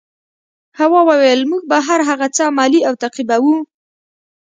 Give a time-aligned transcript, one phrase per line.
[0.79, 3.55] هوا وویل موږ به هر هغه څه عملي او تعقیبوو.